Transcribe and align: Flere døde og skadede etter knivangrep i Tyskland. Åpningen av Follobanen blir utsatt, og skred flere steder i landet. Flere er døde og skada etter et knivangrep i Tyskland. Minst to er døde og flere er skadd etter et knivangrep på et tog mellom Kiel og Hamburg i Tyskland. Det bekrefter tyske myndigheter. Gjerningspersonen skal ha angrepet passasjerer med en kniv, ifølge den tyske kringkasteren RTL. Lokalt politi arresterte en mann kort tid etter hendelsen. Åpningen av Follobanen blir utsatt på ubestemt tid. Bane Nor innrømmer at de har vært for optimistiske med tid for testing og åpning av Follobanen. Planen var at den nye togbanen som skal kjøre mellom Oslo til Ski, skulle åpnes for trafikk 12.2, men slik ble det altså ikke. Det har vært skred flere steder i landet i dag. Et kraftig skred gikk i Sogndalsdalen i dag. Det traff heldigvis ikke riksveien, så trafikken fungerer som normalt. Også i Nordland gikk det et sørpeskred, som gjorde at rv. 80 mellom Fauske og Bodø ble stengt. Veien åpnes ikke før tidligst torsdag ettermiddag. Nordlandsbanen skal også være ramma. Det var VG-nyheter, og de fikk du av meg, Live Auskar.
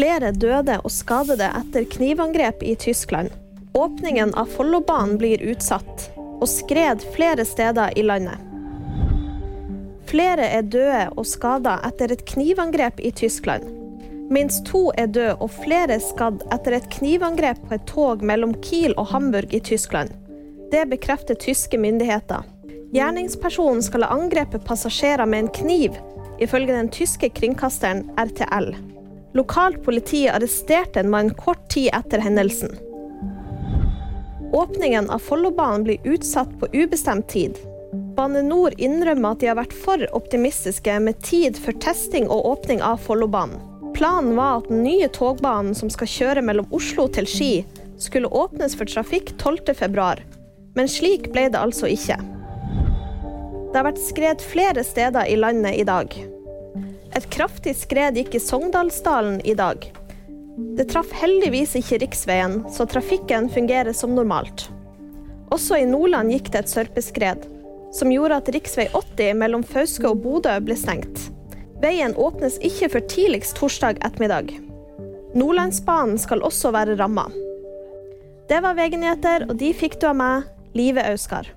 Flere 0.00 0.30
døde 0.32 0.78
og 0.80 0.88
skadede 0.88 1.44
etter 1.58 1.84
knivangrep 1.92 2.62
i 2.64 2.70
Tyskland. 2.80 3.28
Åpningen 3.76 4.30
av 4.32 4.48
Follobanen 4.48 5.18
blir 5.20 5.42
utsatt, 5.44 6.06
og 6.16 6.46
skred 6.48 7.02
flere 7.12 7.44
steder 7.44 7.92
i 8.00 8.04
landet. 8.08 8.38
Flere 10.08 10.46
er 10.56 10.62
døde 10.64 11.02
og 11.20 11.26
skada 11.28 11.74
etter 11.84 12.14
et 12.14 12.22
knivangrep 12.30 13.02
i 13.04 13.10
Tyskland. 13.12 13.66
Minst 14.32 14.64
to 14.70 14.86
er 14.96 15.10
døde 15.12 15.34
og 15.36 15.52
flere 15.58 15.98
er 15.98 16.04
skadd 16.06 16.46
etter 16.56 16.78
et 16.78 16.88
knivangrep 16.94 17.60
på 17.66 17.76
et 17.76 17.84
tog 17.90 18.24
mellom 18.24 18.54
Kiel 18.64 18.96
og 18.96 19.10
Hamburg 19.12 19.52
i 19.52 19.60
Tyskland. 19.60 20.14
Det 20.72 20.86
bekrefter 20.94 21.36
tyske 21.36 21.76
myndigheter. 21.76 22.46
Gjerningspersonen 22.96 23.84
skal 23.84 24.08
ha 24.08 24.16
angrepet 24.16 24.64
passasjerer 24.64 25.28
med 25.28 25.44
en 25.44 25.52
kniv, 25.60 26.00
ifølge 26.40 26.72
den 26.72 26.88
tyske 26.88 27.28
kringkasteren 27.36 28.06
RTL. 28.16 28.72
Lokalt 29.32 29.82
politi 29.84 30.28
arresterte 30.28 31.00
en 31.00 31.10
mann 31.10 31.30
kort 31.34 31.68
tid 31.70 31.90
etter 31.94 32.18
hendelsen. 32.18 32.72
Åpningen 34.52 35.10
av 35.10 35.18
Follobanen 35.18 35.84
blir 35.84 35.98
utsatt 36.04 36.60
på 36.60 36.68
ubestemt 36.72 37.28
tid. 37.28 37.58
Bane 38.16 38.42
Nor 38.42 38.74
innrømmer 38.76 39.36
at 39.36 39.40
de 39.40 39.50
har 39.50 39.58
vært 39.58 39.74
for 39.84 40.02
optimistiske 40.16 40.96
med 41.00 41.20
tid 41.22 41.58
for 41.58 41.78
testing 41.82 42.26
og 42.26 42.46
åpning 42.46 42.82
av 42.82 42.98
Follobanen. 43.06 43.62
Planen 43.94 44.34
var 44.36 44.58
at 44.58 44.68
den 44.70 44.82
nye 44.82 45.06
togbanen 45.14 45.74
som 45.74 45.90
skal 45.92 46.10
kjøre 46.10 46.42
mellom 46.46 46.66
Oslo 46.74 47.06
til 47.12 47.26
Ski, 47.28 47.52
skulle 48.00 48.30
åpnes 48.32 48.74
for 48.78 48.88
trafikk 48.88 49.34
12.2, 49.38 50.22
men 50.74 50.88
slik 50.90 51.30
ble 51.34 51.48
det 51.52 51.60
altså 51.60 51.90
ikke. 51.90 52.18
Det 53.70 53.78
har 53.78 53.86
vært 53.86 54.02
skred 54.02 54.42
flere 54.42 54.82
steder 54.86 55.30
i 55.30 55.38
landet 55.38 55.78
i 55.78 55.86
dag. 55.86 56.14
Et 57.16 57.26
kraftig 57.30 57.74
skred 57.76 58.18
gikk 58.18 58.36
i 58.38 58.42
Sogndalsdalen 58.42 59.40
i 59.46 59.54
dag. 59.58 59.82
Det 60.76 60.86
traff 60.92 61.10
heldigvis 61.16 61.74
ikke 61.80 61.98
riksveien, 62.04 62.60
så 62.70 62.86
trafikken 62.86 63.48
fungerer 63.50 63.92
som 63.96 64.14
normalt. 64.14 64.68
Også 65.50 65.80
i 65.80 65.88
Nordland 65.88 66.30
gikk 66.30 66.52
det 66.54 66.64
et 66.64 66.72
sørpeskred, 66.72 67.46
som 67.96 68.12
gjorde 68.14 68.38
at 68.38 68.50
rv. 68.54 68.86
80 68.94 69.34
mellom 69.40 69.66
Fauske 69.66 70.06
og 70.06 70.22
Bodø 70.22 70.54
ble 70.62 70.78
stengt. 70.78 71.30
Veien 71.82 72.14
åpnes 72.14 72.60
ikke 72.62 72.90
før 72.92 73.06
tidligst 73.10 73.56
torsdag 73.58 73.98
ettermiddag. 74.06 74.52
Nordlandsbanen 75.34 76.18
skal 76.20 76.44
også 76.46 76.74
være 76.76 76.98
ramma. 77.00 77.26
Det 78.50 78.58
var 78.62 78.76
VG-nyheter, 78.78 79.48
og 79.50 79.56
de 79.58 79.72
fikk 79.74 79.98
du 80.02 80.10
av 80.10 80.18
meg, 80.18 80.50
Live 80.74 81.02
Auskar. 81.10 81.50